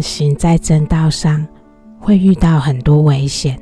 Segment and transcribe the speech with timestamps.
[0.00, 1.46] 行在正道上，
[1.98, 3.58] 会遇到很多危险，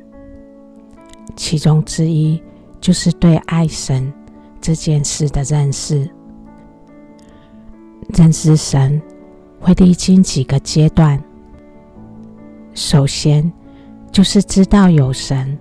[1.36, 2.42] 其中之一
[2.80, 4.12] 就是对爱神
[4.60, 6.08] 这件事的认识。
[8.16, 9.00] 认识神
[9.58, 11.22] 会历经几个阶段，
[12.74, 13.50] 首先
[14.12, 15.58] 就是知道有神，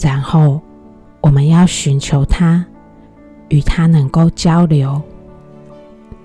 [0.00, 0.60] 然后
[1.20, 2.64] 我们要寻求他，
[3.50, 5.00] 与他能够交流，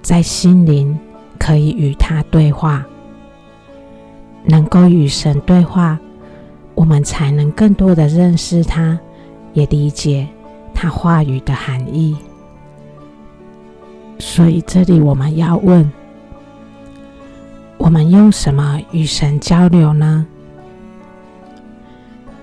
[0.01, 0.97] 在心灵。
[1.45, 2.83] 可以与他对话，
[4.45, 5.99] 能够与神对话，
[6.73, 8.99] 我们才能更多的认识他，
[9.53, 10.27] 也理解
[10.73, 12.17] 他话语的含义。
[14.17, 15.87] 所以这里我们要问：
[17.77, 20.25] 我们用什么与神交流呢？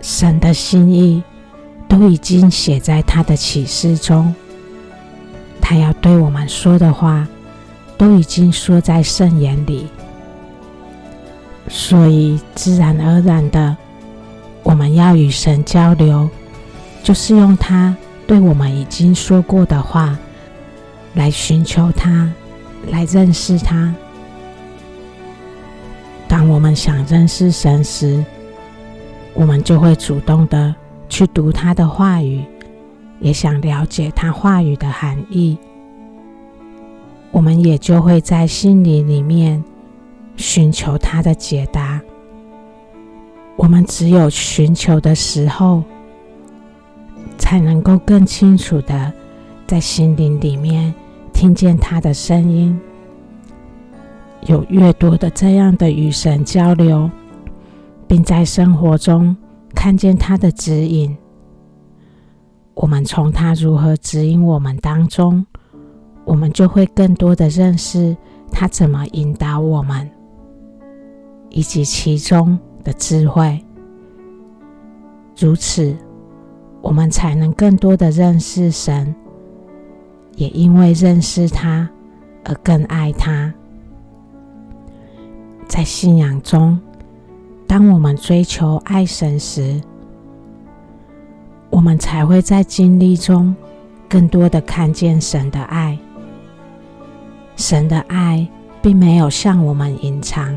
[0.01, 1.21] 神的心意
[1.89, 4.33] 都已经写在他的启示中，
[5.61, 7.27] 他要对我们说的话。
[8.03, 9.87] 都已经说在圣言里，
[11.69, 13.77] 所以自然而然的，
[14.65, 16.29] 我们要与神交流，
[17.05, 17.97] 就是用他
[18.27, 20.19] 对我们已经说过的话
[21.15, 22.29] 来寻求他，
[22.91, 23.95] 来认识他。
[26.27, 28.25] 当我们想认识神时，
[29.33, 30.75] 我们就会主动的
[31.09, 32.45] 去读他的话语，
[33.21, 35.57] 也想了解他话语的含义。
[37.33, 39.63] 我们也就会在心里里面
[40.37, 42.01] 寻求他的解答。
[43.57, 45.83] 我们只有寻求的时候，
[47.39, 49.13] 才能够更清楚的
[49.67, 50.95] 在心灵里面
[51.33, 52.79] 听见他的声音。
[54.47, 57.11] 有越多的这样的与神交流，
[58.07, 59.37] 并在生活中
[59.75, 61.17] 看见他的指引，
[62.75, 65.47] 我们从他如何指引我们当中。
[66.25, 68.17] 我们就会更多的认识
[68.51, 70.09] 他怎么引导我们，
[71.51, 73.63] 以及其中的智慧。
[75.37, 75.97] 如此，
[76.81, 79.15] 我们才能更多的认识神，
[80.37, 81.89] 也因为认识他
[82.45, 83.53] 而更爱他。
[85.67, 86.79] 在信仰中，
[87.67, 89.81] 当我们追求爱神时，
[91.71, 93.57] 我们才会在经历中
[94.09, 95.99] 更多的看见神的爱。
[97.57, 98.47] 神的爱
[98.81, 100.53] 并没有向我们隐藏，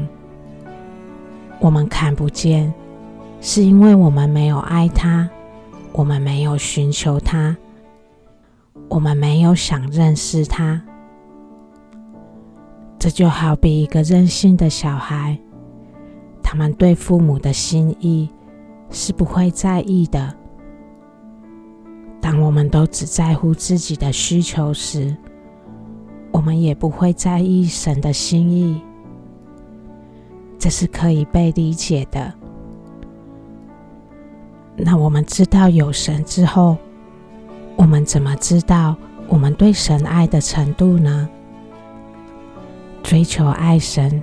[1.60, 2.74] 我们看不见，
[3.42, 5.30] 是因为我们没有爱他，
[5.92, 7.56] 我们没有寻求他，
[8.90, 10.82] 我们没有想认识他。
[12.98, 15.38] 这就好比一个任性的小孩，
[16.42, 18.28] 他们对父母的心意
[18.90, 20.34] 是不会在意的。
[22.20, 25.16] 当我们都只在乎自己的需求时，
[26.36, 28.82] 我们也不会在意神的心意，
[30.60, 32.34] 这是可以被理解的。
[34.76, 36.76] 那我们知道有神之后，
[37.78, 38.98] 我们怎么知道
[39.30, 41.30] 我们对神爱的程度呢？
[43.02, 44.22] 追求爱神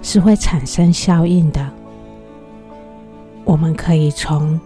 [0.00, 1.68] 是会产生效应的。
[3.44, 4.60] 我们可以从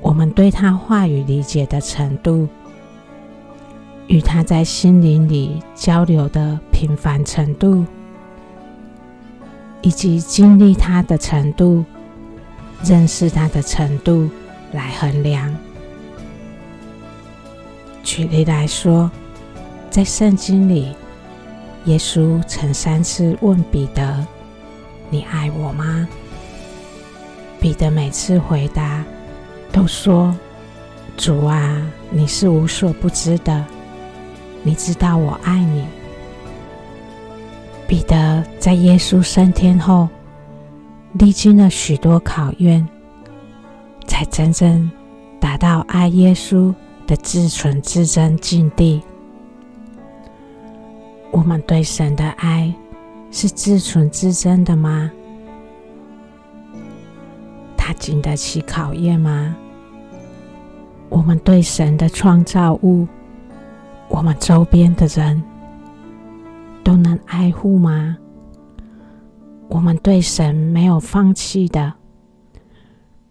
[0.00, 2.46] 我们对他话语理解的程度。
[4.10, 7.86] 与他在心灵里交流的频繁程度，
[9.82, 11.84] 以及经历他的程度、
[12.82, 14.28] 认识他的程度
[14.72, 15.54] 来衡量。
[18.02, 19.08] 举例来说，
[19.90, 20.92] 在圣经里，
[21.84, 24.26] 耶稣曾三次问彼得
[25.08, 26.08] ：“你爱我吗？”
[27.60, 29.04] 彼得每次回答
[29.70, 30.34] 都说
[31.16, 33.64] ：“主啊，你是无所不知的。”
[34.62, 35.84] 你知道我爱你。
[37.88, 40.08] 彼得在耶稣升天后，
[41.14, 42.86] 历经了许多考验，
[44.06, 44.90] 才真正
[45.40, 46.72] 达到爱耶稣
[47.06, 49.02] 的至纯至真境地。
[51.32, 52.72] 我们对神的爱
[53.30, 55.10] 是至纯至真的吗？
[57.76, 59.56] 它经得起考验吗？
[61.08, 63.08] 我们对神的创造物，
[64.10, 65.42] 我们周边的人
[66.84, 68.16] 都能爱护吗？
[69.68, 71.94] 我们对神没有放弃的，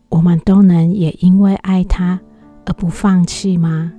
[0.07, 2.19] 我们都能也因为爱他
[2.65, 3.91] 而不放弃吗？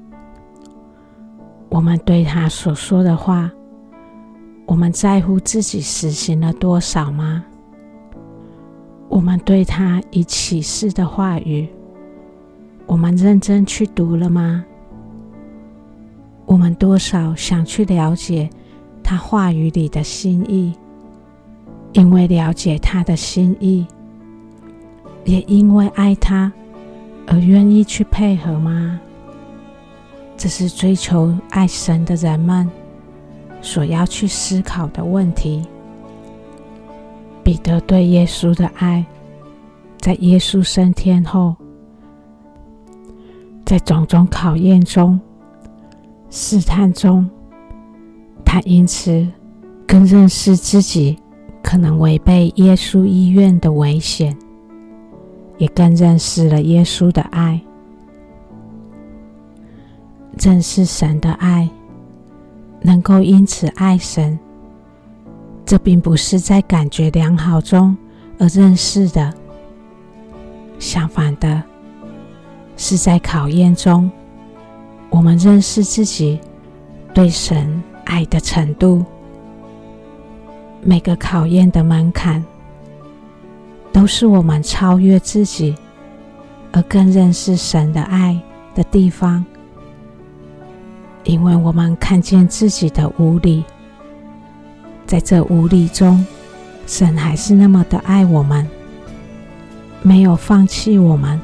[1.69, 3.51] 我们对他所说的话，
[4.67, 7.45] 我们在乎自己实行了多少吗？
[9.09, 11.69] 我们对他以启示的话语，
[12.87, 14.65] 我们认真去读了吗？
[16.51, 18.51] 我们多少想去了解
[19.05, 20.75] 他话语里的心意，
[21.93, 23.87] 因为了解他的心意，
[25.25, 26.53] 也因为爱他
[27.29, 28.99] 而愿意去配合吗？
[30.37, 32.69] 这是追求爱神的人们
[33.63, 35.63] 所要去思考的问题。
[37.45, 39.07] 彼得对耶稣的爱，
[39.99, 41.55] 在耶稣升天后，
[43.65, 45.21] 在种种考验中、
[46.31, 47.29] 试探中，
[48.45, 49.27] 他因此
[49.87, 51.19] 更认识自己
[51.63, 54.37] 可能违背耶稣意愿的危险，
[55.59, 57.61] 也更认识了耶稣的爱。
[60.39, 61.69] 认识神的爱，
[62.81, 64.39] 能够因此爱神。
[65.67, 67.97] 这并不是在感觉良好中
[68.39, 69.33] 而认识的，
[70.79, 71.63] 相反的，
[72.77, 74.11] 是在考验中，
[75.11, 76.41] 我们认识自己
[77.13, 79.05] 对神爱的程度。
[80.83, 82.43] 每个考验的门槛，
[83.93, 85.75] 都是我们超越自己
[86.73, 88.41] 而更认识神的爱
[88.75, 89.45] 的地方，
[91.25, 93.63] 因为我们看见自己的无力。
[95.07, 96.25] 在这无力中，
[96.87, 98.67] 神还是那么的爱我们，
[100.03, 101.39] 没有放弃我们。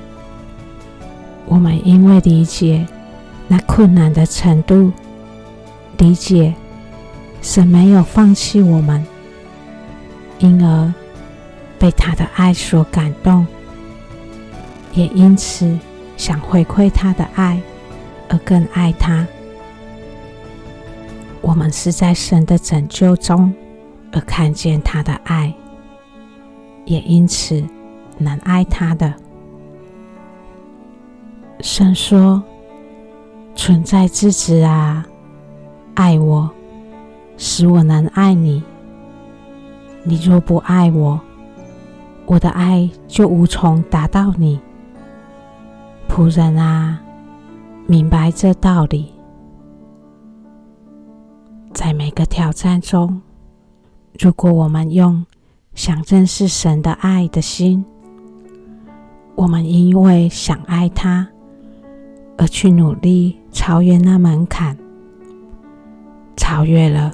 [1.47, 2.87] 我们因为理解
[3.49, 4.93] 那困难的程度，
[5.99, 6.55] 理解
[7.41, 9.07] 神没有放弃我们，
[10.39, 10.93] 因而
[11.79, 13.47] 被他的爱所感动，
[14.93, 15.79] 也因此
[16.17, 17.61] 想回馈他的爱，
[18.29, 19.27] 而更爱他。
[21.41, 23.55] 我们是在神的拯救中
[24.11, 25.55] 而看见他的爱，
[26.85, 27.63] 也因此
[28.19, 29.15] 能爱他的。
[31.61, 32.43] 神说
[33.67, 35.05] ：“存在之子啊，
[35.95, 36.49] 爱我，
[37.37, 38.63] 使我能爱你。
[40.05, 41.21] 你若不爱我，
[42.27, 44.61] 我的爱就无从达到你。
[46.09, 47.01] 仆人啊，
[47.89, 49.13] 明白这道理。”
[51.75, 53.21] 在每个挑战中，
[54.21, 55.27] 如果我们用
[55.75, 57.85] 想认识神的爱的心，
[59.35, 61.27] 我们因为想爱他
[62.39, 64.77] 而去努力超越那门槛，
[66.37, 67.11] 超越了，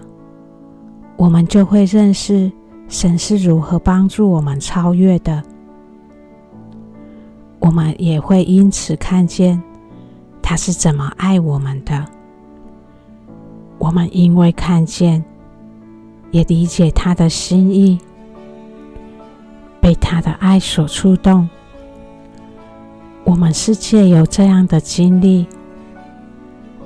[1.17, 2.51] 我们就会认识
[2.89, 5.41] 神是如何帮助我们超越的。
[7.61, 9.63] 我们也会因此看见
[10.43, 12.05] 他是怎么爱我们的。
[13.79, 15.25] 我们因为看见，
[16.33, 18.01] 也理解他的心意，
[19.81, 21.49] 被他的爱所触动。
[23.23, 25.47] 我们是借由这样的经历，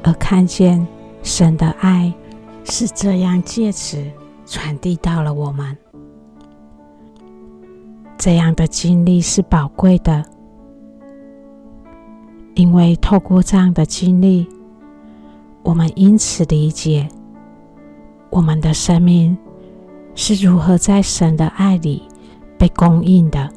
[0.07, 0.87] 而看见
[1.25, 2.15] 神的爱
[2.65, 4.01] 是这样借此
[4.47, 5.77] 传递到了我们。
[8.17, 10.25] 这样的经历是宝贵的，
[12.55, 14.49] 因为透过这样的经历。
[15.65, 17.09] 我们因此理解，
[18.31, 19.37] 我们的生命
[20.15, 22.01] 是如何在神的爱里
[22.57, 23.51] 被供应的。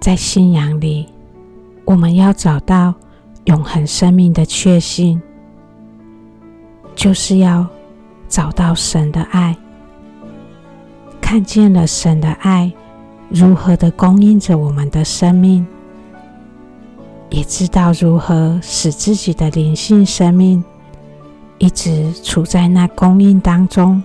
[0.00, 1.06] 在信仰里，
[1.84, 2.94] 我们要找到
[3.44, 5.20] 永恒生命的确信，
[6.94, 7.66] 就是要
[8.28, 9.56] 找到神的爱，
[11.20, 12.72] 看见了神的爱
[13.28, 15.66] 如何的供应着我们的生命。
[17.30, 20.62] 也知道如何使自己的灵性生命
[21.56, 24.02] 一直处在那供应当中。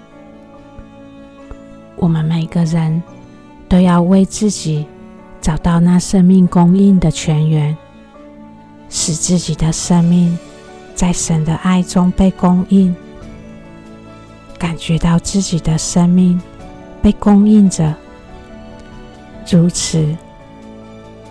[1.98, 3.04] 我们每个人
[3.68, 4.86] 都要为自己
[5.42, 7.76] 找到那生命供应的泉源，
[8.90, 10.38] 使自己的生命
[10.96, 12.96] 在神的爱中被供应，
[14.58, 16.42] 感觉到自己的生命
[17.02, 17.94] 被供应着，
[19.50, 20.16] 如此。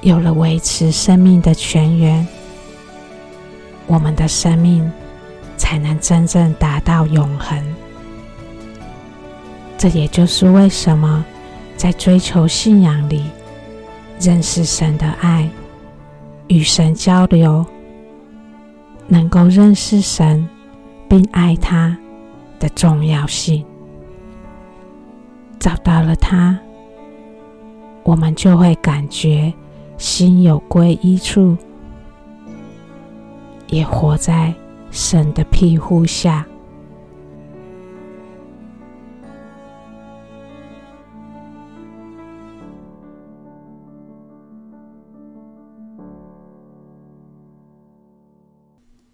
[0.02, 2.24] 有了维持生命的泉源，
[3.86, 4.88] 我们的生命
[5.56, 7.58] 才能真正达到永恒。
[9.76, 11.24] 这也就是为什么
[11.76, 13.24] 在追求信仰里，
[14.20, 15.48] 认识神的爱，
[16.48, 17.64] 与神交流，
[19.08, 20.48] 能够认识神
[21.08, 21.96] 并爱他
[22.58, 23.64] 的重要性。
[25.58, 26.58] 找到了他，
[28.02, 29.52] 我们就会感觉。
[29.98, 31.56] 心有归一处，
[33.68, 34.52] 也活在
[34.90, 36.46] 神的庇护下。